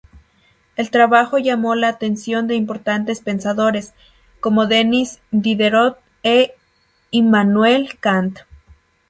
[0.77, 3.93] El trabajo llamó la atención de importantes pensadores,
[4.39, 6.55] como Denis Diderot e
[7.11, 8.39] Immanuel Kant.